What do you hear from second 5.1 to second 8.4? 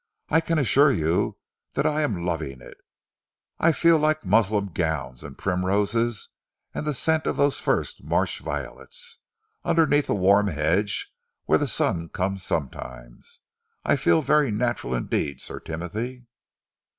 and primroses and the scent of those first March